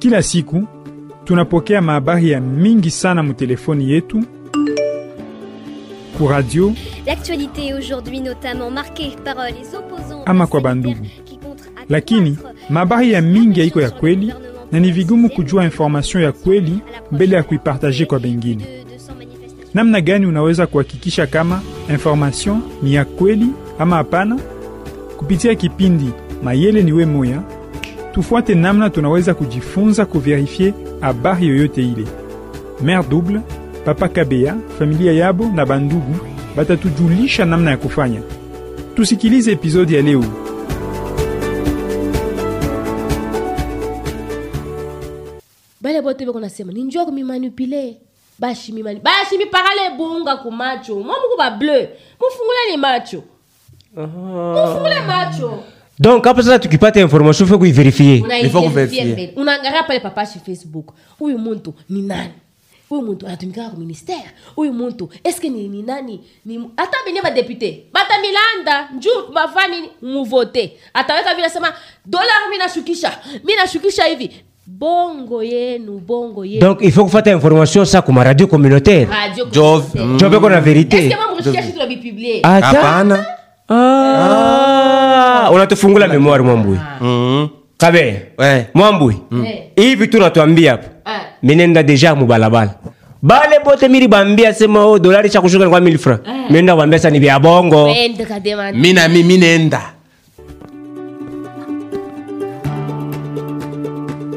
Kila 0.00 0.22
siku 0.22 0.64
tunapokea 1.24 1.82
mahabari 1.82 2.30
ya 2.30 2.40
mingi 2.40 2.90
sana 2.90 3.22
mu 3.22 3.32
telefoni 3.34 3.90
yetu, 3.90 4.24
ku 6.18 6.26
radio 6.28 6.72
L'actualité 7.06 7.74
aujourd'hui 7.74 8.20
notamment 8.20 8.70
marquée 8.70 9.12
par 9.24 9.38
euh, 9.38 9.48
les 9.50 9.74
opposants 9.78 10.22
Ama 10.26 10.46
kwa 10.46 10.60
bandugu. 10.60 11.06
lakini 11.88 12.38
mahabari 12.70 13.12
ya 13.12 13.20
mingi 13.22 13.60
haiko 13.60 13.80
ya 13.80 13.90
kweli 13.90 14.32
na 14.72 14.80
ni 14.80 14.92
vigumu 14.92 15.30
kujua 15.30 15.64
information 15.64 16.22
ya 16.22 16.32
kweli 16.32 16.78
mbele 17.12 17.36
ya 17.36 17.42
kuipartaje 17.42 18.06
kwa 18.06 18.18
bengine. 18.18 18.64
de, 18.64 18.84
de 18.84 18.96
100 18.96 19.14
manifestations. 19.18 19.74
Namna 19.74 20.00
gani 20.00 20.26
unaweza 20.26 20.66
kuhakikisha 20.66 21.26
kama 21.26 21.62
information 21.90 22.60
ni 22.82 22.94
ya 22.94 23.04
kweli 23.04 23.46
ama 23.78 23.96
hapana? 23.96 24.38
Kupitia 25.16 25.54
kipindi 25.54 26.10
Mayele 26.42 26.82
ni 26.82 26.92
we 26.92 27.06
moya, 27.06 27.42
tufuate 28.12 28.54
namna 28.54 28.90
tunaweza 28.90 29.34
kujifunza 29.34 30.06
kuverifie 30.06 30.74
habari 31.00 31.48
yoyote 31.48 31.82
ile. 31.82 32.04
Mère 32.82 33.08
Double, 33.08 33.40
Papa 33.84 34.08
Kabea, 34.08 34.56
familia 34.78 35.12
yabo 35.12 35.44
na 35.54 35.66
bandugu 35.66 36.16
batatujulisha 36.56 37.44
namna 37.44 37.70
ya 37.70 37.76
kufanya. 37.76 38.20
Tusikilize 38.94 39.52
episodi 39.52 39.94
ya 39.94 40.02
leo. 40.02 40.24
bale 45.80 46.02
bote 46.02 46.26
beko 46.26 46.40
nasema 46.40 46.72
ni 46.72 46.82
njoo 46.82 47.04
kumimanipule 47.04 47.96
bashi 48.38 48.72
mimani 48.72 49.00
bashi 49.00 49.38
mipakale 49.38 49.90
bunga 49.96 50.36
kumacho 50.36 50.94
mwamuku 50.94 51.36
ba 51.38 51.50
bleu 51.50 51.88
mufungule 52.20 52.58
ni 52.70 52.76
macho 52.76 53.22
mufungule 53.96 55.00
macho 55.00 55.62
donc 56.00 56.24
hapo 56.24 56.42
sasa 56.42 56.58
tukipata 56.58 57.00
information 57.00 57.48
Unaiverifie 57.52 58.22
faut 58.50 58.62
kuverifie. 58.64 59.04
mbele. 59.04 59.32
unaangalia 59.36 59.82
pale 59.82 60.00
papashi 60.00 60.38
facebook. 60.46 60.92
Huyu 61.18 61.38
muntu 61.38 61.74
ni 61.88 62.02
nani. 62.02 62.30
Huyu 62.88 63.02
muntu 63.02 63.26
anatumikaka 63.26 63.70
ku 63.70 63.76
ministere 63.80 64.24
huyu 64.56 64.72
muntu 64.72 65.08
eske 65.24 65.48
ni, 65.48 65.68
ni 65.68 65.82
nani 65.82 66.20
ni 66.44 66.60
hata 66.76 66.96
benye 67.06 67.22
badepute 67.22 67.84
batamilanda 67.92 68.88
njuu 68.96 69.32
bafani 69.34 69.76
muvote 70.02 70.72
ataweka 70.94 71.34
vile 71.34 71.48
sema 71.50 71.72
dolar 72.06 72.48
mi 72.50 72.58
nashukisha 72.58 73.12
mi 73.44 73.54
nashukisha 73.56 74.04
hivi 74.04 74.30
bongo 74.66 75.42
yenu 75.42 75.98
bongo 75.98 76.44
yenu. 76.44 76.60
Donc 76.60 76.78
il 76.82 76.92
faut 76.92 77.04
kufata 77.04 77.30
information 77.30 77.84
sa 77.84 78.02
kuma 78.02 78.24
radio 78.24 78.46
communautaire. 78.46 79.06
Radio 79.10 79.44
Jove. 79.52 79.86
communautaire. 79.90 80.18
jo 80.18 80.30
beko 80.30 80.48
na 80.48 80.58
Est-ce 80.60 81.08
que 81.08 81.16
mambo 81.16 81.36
kusikia 81.36 81.62
kitu 81.62 81.86
bibiblie 81.88 82.40
ata 82.42 82.66
hapana 82.66 83.26
Ah, 83.72 84.69
unatufungula 85.50 86.08
memoire 86.08 86.42
mwambui 86.44 86.78
Mhm. 87.00 87.46
kabe 87.78 88.22
Ouais. 88.38 88.64
mwambui 88.74 89.16
Eh. 89.46 89.62
hivi 89.76 90.06
tu 90.08 90.18
natuambia 90.18 90.70
hapa 90.70 90.88
Ah. 91.04 91.20
minenda 91.42 91.82
deja 91.82 92.14
mubalabala 92.14 92.74
bale 93.22 93.58
bote 93.64 93.88
miri 93.88 94.08
bambia 94.08 94.54
sema 94.54 94.84
o 94.86 94.98
dolari 94.98 95.30
cha 95.30 95.40
kushuka 95.40 95.64
ni 95.64 95.70
kwa 95.70 95.80
1000 95.80 95.98
francs 95.98 96.20
minenda 96.48 96.76
bambia 96.76 96.98
sa 96.98 97.10
ni 97.10 97.18
vya 97.18 97.38
bongo 97.38 97.84
Wende 97.84 98.24
kadema 98.24 98.72
mi 98.72 98.92
na 98.92 99.08
mi 99.08 99.22
mi 99.22 99.38
nenda 99.38 99.82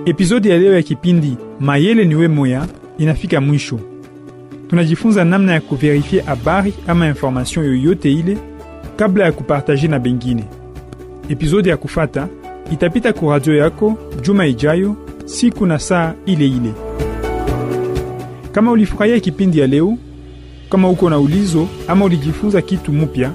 Episodi 0.05 0.49
ya 0.49 0.57
leo 0.57 0.73
ya 0.75 0.81
kipindi 0.81 1.37
Mayele 1.59 2.05
niwe 2.05 2.27
moya 2.27 2.65
inafika 2.97 3.41
mwisho. 3.41 3.79
Tunajifunza 4.69 5.23
namna 5.23 5.53
ya 5.53 5.61
kuverifie 5.61 6.21
habari 6.21 6.73
ama 6.87 7.07
information 7.07 7.65
yoyote 7.65 8.11
ile 8.11 8.37
kabla 8.95 9.25
ya 9.25 9.31
kupartaje 9.31 9.87
na 9.87 9.99
bengine. 9.99 10.43
Episodi 11.29 11.69
ya 11.69 11.77
kufata 11.77 12.27
itapita 12.71 13.13
ku 13.13 13.29
radio 13.31 13.55
yako 13.55 13.97
juma 14.21 14.45
ijayo 14.45 14.95
siku 15.25 15.65
na 15.65 15.79
saa 15.79 16.13
ile 16.25 16.47
ile. 16.47 16.73
Kama 18.51 18.71
ulifurahia 18.71 19.19
kipindi 19.19 19.59
ya 19.59 19.67
leo, 19.67 19.97
kama 20.69 20.89
uko 20.89 21.09
na 21.09 21.19
ulizo 21.19 21.67
ama 21.87 22.05
ulijifunza 22.05 22.61
kitu 22.61 22.93
mupya, 22.93 23.31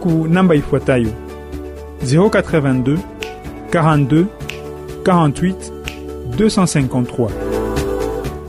ku 0.00 0.26
namba 0.30 0.54
ifuatayo. 0.54 1.08
082 2.04 2.98
42 3.70 4.24
48 5.04 5.54
253 6.36 7.30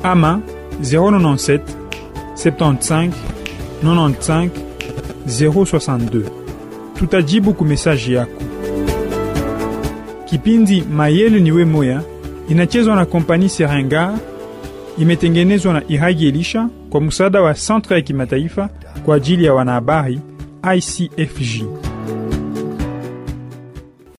ama 0.03 0.41
097 0.81 1.59
75 2.35 3.11
95 3.83 4.49
062 5.27 6.44
tutajibu 6.99 7.53
ku 7.53 7.65
mesaji 7.65 8.13
yako. 8.13 8.41
Kipindi 10.25 10.81
mayele 10.81 11.39
niwe 11.39 11.65
moya 11.65 12.01
inachezwa 12.49 12.95
na 12.95 13.05
kompani 13.05 13.49
serengar 13.49 14.17
imetengenezwa 14.97 15.73
na 15.73 15.81
iragi 15.87 16.27
elisha 16.27 16.69
kwa 16.89 17.01
msaada 17.01 17.41
wa 17.41 17.53
centre 17.53 17.95
ya 17.95 18.01
kimataifa 18.01 18.69
kwa 19.05 19.15
ajili 19.15 19.45
ya 19.45 19.53
wanahabari 19.53 20.19
icfg 20.75 21.65